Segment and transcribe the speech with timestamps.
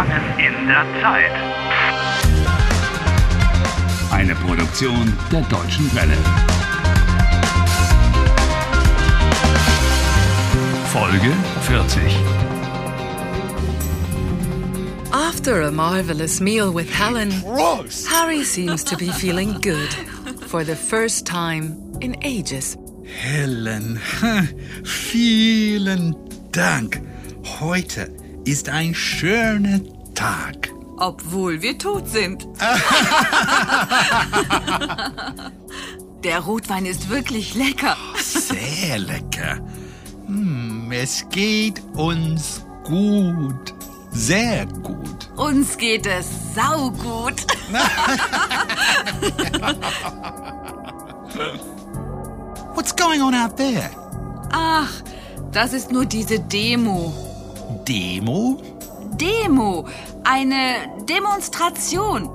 [0.00, 1.30] Gefangen in der Zeit.
[4.10, 6.16] Eine Produktion der Deutschen Welle.
[10.86, 11.32] Folge
[11.62, 12.02] 40.
[15.12, 17.30] After a marvelous meal with Helen,
[18.08, 19.92] Harry seems to be feeling good
[20.46, 22.78] for the first time in ages.
[23.04, 24.00] Helen,
[24.84, 26.14] vielen
[26.52, 27.02] Dank.
[27.60, 29.80] Heute ist ein schöner
[30.14, 30.70] Tag.
[30.98, 32.46] Obwohl wir tot sind.
[36.24, 37.96] Der Rotwein ist wirklich lecker.
[38.18, 39.58] Sehr lecker.
[40.26, 43.74] Hm, es geht uns gut.
[44.10, 45.30] Sehr gut.
[45.36, 47.46] Uns geht es saugut.
[52.74, 53.88] What's going on out there?
[54.52, 54.90] Ach,
[55.52, 57.29] das ist nur diese Demo.
[57.86, 58.60] Demo?
[59.12, 59.86] Demo.
[60.24, 62.30] Eine Demonstration.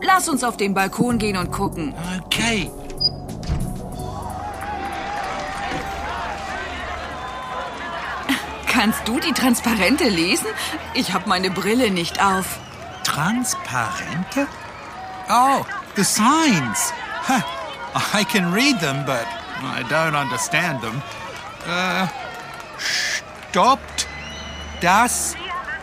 [0.00, 1.94] Lass uns auf den Balkon gehen und gucken.
[2.26, 2.70] Okay.
[8.66, 10.46] Kannst du die Transparente lesen?
[10.94, 12.60] Ich habe meine Brille nicht auf.
[13.02, 14.46] Transparente?
[15.28, 15.64] Oh,
[15.96, 16.92] the signs.
[17.26, 17.42] Huh.
[18.14, 19.26] I can read them, but
[19.62, 21.02] I don't understand them.
[21.66, 22.06] Uh,
[22.78, 23.97] stoppt
[24.80, 25.34] das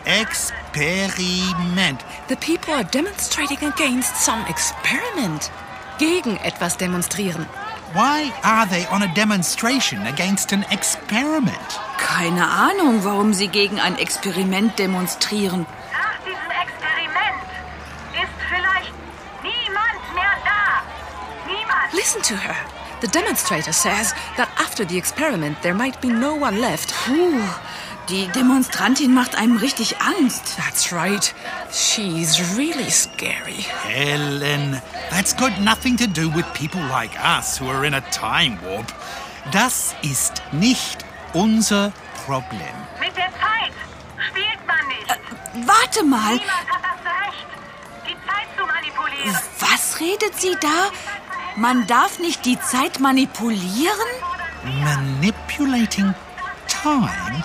[0.04, 2.04] Experiment.
[2.28, 5.50] The people are demonstrating against some experiment.
[5.98, 7.46] Gegen etwas demonstrieren.
[7.92, 11.80] Why are they on a demonstration against an experiment?
[11.98, 15.66] Keine Ahnung, warum sie gegen ein Experiment demonstrieren.
[15.92, 17.42] Nach diesem Experiment
[18.12, 18.92] ist vielleicht
[19.42, 20.82] niemand mehr da.
[21.46, 21.92] Niemand.
[21.94, 22.54] Listen to her.
[23.00, 26.92] The demonstrator says that after the experiment there might be no one left.
[27.06, 27.42] Puh,
[28.08, 30.56] die Demonstrantin macht einem richtig Angst.
[30.56, 31.34] That's right.
[31.72, 33.64] She's really scary.
[33.84, 34.80] Helen,
[35.10, 38.92] that's got nothing to do with people like us who are in a time warp.
[39.52, 41.92] Das ist nicht unser
[42.24, 42.60] Problem.
[43.00, 43.72] Mit der Zeit
[44.30, 45.68] spielt man nicht.
[45.68, 47.46] Warte mal, Niemand hat das Recht,
[48.06, 49.36] die Zeit zu manipulieren.
[49.60, 50.90] was redet sie da?
[51.56, 54.08] Man darf nicht die Zeit manipulieren?
[54.82, 56.14] Manipulating
[56.68, 57.44] time?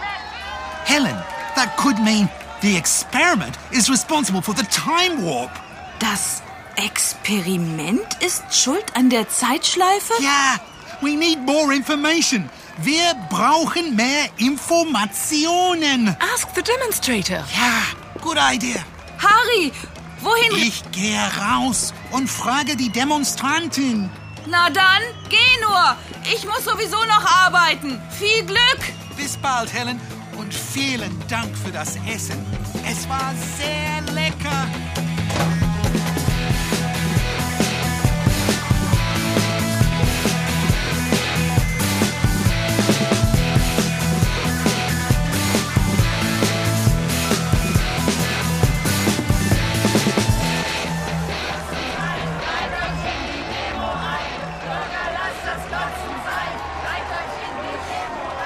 [0.92, 1.16] Helen,
[1.56, 2.28] that could mean
[2.60, 5.52] the experiment is responsible for the time warp.
[6.00, 6.42] Das
[6.76, 10.12] Experiment ist schuld an der Zeitschleife?
[10.22, 10.60] Ja,
[11.00, 12.50] we need more information.
[12.80, 16.14] Wir brauchen mehr Informationen.
[16.34, 17.38] Ask the demonstrator.
[17.56, 17.84] Ja,
[18.22, 18.84] good idea.
[19.18, 19.72] Harry,
[20.20, 20.68] wohin?
[20.68, 24.10] Ich gehe raus und frage die Demonstrantin.
[24.46, 25.96] Na dann, geh nur.
[26.34, 28.02] Ich muss sowieso noch arbeiten.
[28.20, 28.82] Viel Glück.
[29.16, 29.98] Bis bald, Helen.
[30.42, 32.44] Und vielen Dank für das Essen.
[32.84, 34.68] Es war sehr lecker.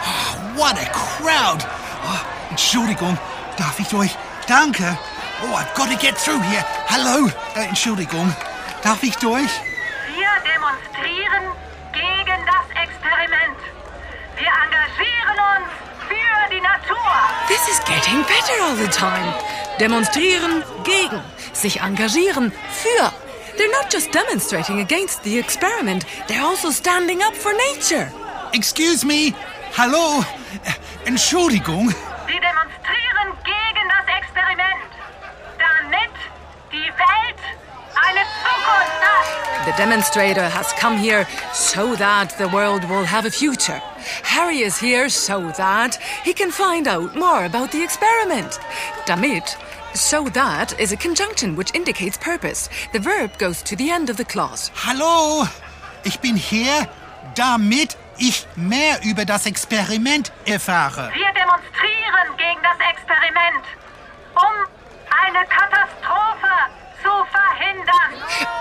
[0.04, 1.85] Ah, what a crowd!
[2.08, 3.18] Oh, Entschuldigung,
[3.58, 4.16] darf ich durch?
[4.48, 4.98] Danke.
[5.42, 6.64] Oh, I've got to get through here.
[6.88, 8.34] Hallo, äh, Entschuldigung.
[8.84, 9.50] Darf ich durch?
[10.14, 11.44] Wir demonstrieren
[11.92, 13.58] gegen das Experiment.
[14.38, 15.70] Wir engagieren uns
[16.08, 17.12] für die Natur.
[17.48, 19.34] This is getting better all the time.
[19.80, 21.22] Demonstrieren gegen.
[21.54, 23.12] Sich engagieren für.
[23.58, 28.12] They're not just demonstrating against the experiment, they're also standing up for nature.
[28.54, 29.34] Excuse me.
[29.78, 30.24] Hallo.
[31.06, 31.90] Entschuldigung.
[31.90, 34.92] Sie demonstrieren gegen das Experiment,
[35.60, 36.16] damit
[36.72, 37.40] die Welt
[37.96, 39.66] eine Zukunft hat.
[39.66, 43.82] The demonstrator has come here so that the world will have a future.
[44.24, 48.60] Harry is here so that he can find out more about the experiment.
[49.06, 49.58] Damit,
[49.94, 52.68] so that is a conjunction which indicates purpose.
[52.94, 54.72] The verb goes to the end of the clause.
[54.74, 55.48] Hallo.
[56.04, 56.88] Ich bin hier,
[57.36, 61.12] damit ich mehr über das Experiment erfahre.
[61.14, 63.66] Wir demonstrieren gegen das Experiment,
[64.36, 64.76] um
[65.10, 66.56] eine Katastrophe
[67.02, 68.12] zu verhindern.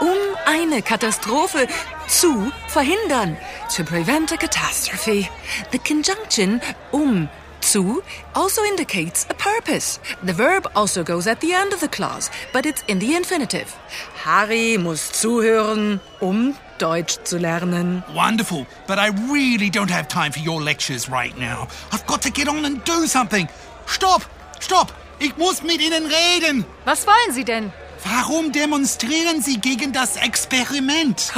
[0.00, 1.68] Um eine Katastrophe
[2.06, 3.36] zu verhindern.
[3.76, 5.28] To prevent a catastrophe.
[5.72, 6.60] The conjunction
[6.92, 7.28] um
[7.64, 8.02] zu
[8.34, 9.98] also indicates a purpose.
[10.22, 13.74] The verb also goes at the end of the clause, but it's in the infinitive.
[14.22, 18.02] Harry muss zuhören, um Deutsch zu lernen.
[18.14, 21.68] Wonderful, but I really don't have time for your lectures right now.
[21.92, 23.48] I've got to get on and do something.
[23.86, 24.22] Stop!
[24.60, 24.92] Stop!
[25.18, 26.64] Ich muss mit Ihnen reden.
[26.84, 27.72] Was wollen Sie denn?
[28.04, 31.32] Warum demonstrieren Sie gegen das Experiment?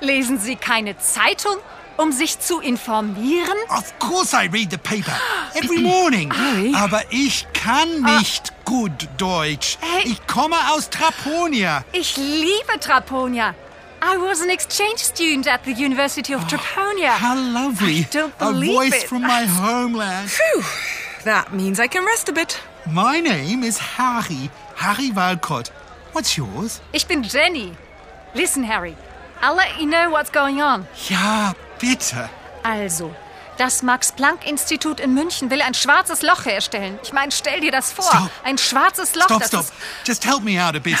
[0.00, 1.56] Lesen Sie keine Zeitung,
[1.96, 3.56] um sich zu informieren?
[3.68, 5.16] Of course I read the paper.
[5.54, 6.30] Every morning.
[6.36, 6.74] Harry?
[6.74, 9.78] Aber ich kann nicht gut Deutsch.
[9.80, 10.02] Hey.
[10.10, 11.84] Ich komme aus Traponia.
[11.92, 13.54] Ich liebe Traponia.
[14.02, 17.18] I was an exchange student at the University of Traponia.
[17.18, 18.00] How lovely.
[18.00, 19.08] I don't A voice it.
[19.08, 20.28] from my homeland.
[20.30, 20.62] Phew,
[21.24, 22.60] that means I can rest a bit.
[22.92, 24.50] My name is Harry.
[24.76, 25.70] Harry Walcott.
[26.12, 26.80] What's yours?
[26.92, 27.72] Ich bin Jenny.
[28.34, 28.94] Listen, Harry.
[29.42, 30.86] I'll let you know what's going on.
[31.08, 32.28] Ja, bitte.
[32.62, 33.14] Also,
[33.58, 36.98] das Max-Planck-Institut in München will ein schwarzes Loch herstellen.
[37.02, 38.04] Ich meine, stell dir das vor.
[38.04, 38.30] Stop.
[38.44, 39.66] Ein schwarzes Loch, Stop, stop.
[40.04, 40.98] Just help me out a bit.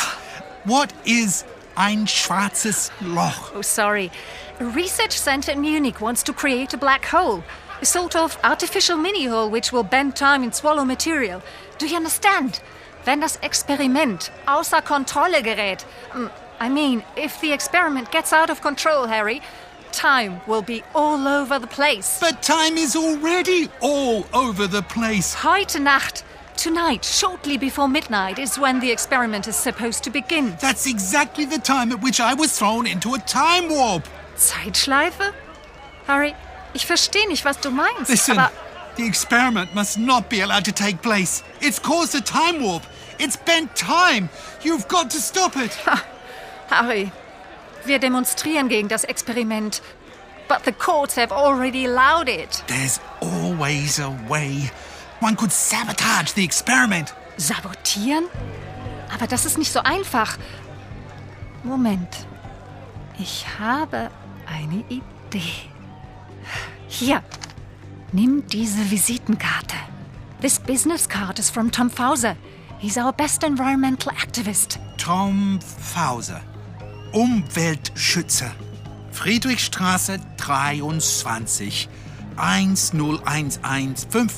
[0.64, 1.44] What is
[1.74, 3.52] ein schwarzes Loch?
[3.54, 4.10] Oh, sorry.
[4.60, 7.42] A research center in Munich wants to create a black hole.
[7.82, 11.42] A sort of artificial mini-hole which will bend time and swallow material.
[11.78, 12.62] Do you understand?
[13.04, 15.84] Wenn das Experiment außer Kontrolle gerät...
[16.14, 19.42] mm, I mean, if the experiment gets out of control, Harry,
[19.92, 22.18] time will be all over the place.
[22.20, 25.34] But time is already all over the place.
[25.34, 26.24] Heute Nacht,
[26.56, 30.56] tonight, shortly before midnight, is when the experiment is supposed to begin.
[30.60, 34.08] That's exactly the time at which I was thrown into a time warp.
[34.36, 35.32] Zeitschleife?
[36.06, 36.34] Harry,
[36.74, 38.08] ich verstehe nicht, was du meinst.
[38.08, 38.52] Listen, Aber
[38.96, 41.42] the experiment must not be allowed to take place.
[41.60, 42.82] It's caused a time warp.
[43.18, 44.28] It's bent time.
[44.62, 45.72] You've got to stop it.
[46.68, 47.12] Harry,
[47.86, 49.82] wir demonstrieren gegen das Experiment.
[50.48, 52.62] But the courts have already allowed it.
[52.66, 54.70] There's always a way.
[55.20, 57.14] One could sabotage the experiment.
[57.36, 58.24] Sabotieren?
[59.12, 60.38] Aber das ist nicht so einfach.
[61.64, 62.26] Moment.
[63.18, 64.10] Ich habe
[64.46, 65.70] eine Idee.
[66.88, 67.22] Hier.
[68.12, 69.76] Nimm diese Visitenkarte.
[70.40, 72.36] This business card is from Tom Fauser.
[72.78, 74.78] He's our best environmental activist.
[74.96, 76.40] Tom Fauser,
[77.16, 78.52] Umweltschützer.
[79.10, 81.88] Friedrichstraße 23,
[82.36, 84.30] 10115,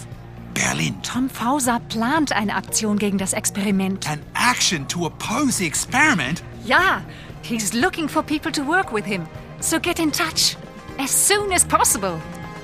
[0.55, 0.95] Berlin.
[1.03, 4.09] Tom Fauser plant eine Aktion gegen das Experiment.
[4.09, 6.45] An action to oppose the experiment?
[6.65, 7.03] Ja,
[7.43, 9.27] he's looking for people to work with him.
[9.59, 10.57] So get in touch.
[10.99, 12.21] As soon as possible.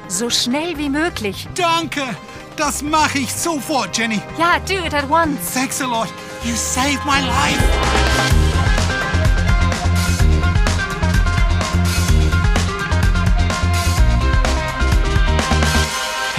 [0.06, 1.48] So schnell wie möglich.
[1.56, 2.02] Danke!
[2.56, 4.20] Das mache ich sofort, Jenny.
[4.38, 5.52] Ja, do it at once.
[5.52, 6.06] Thanks a lot.
[6.44, 8.03] You saved my life.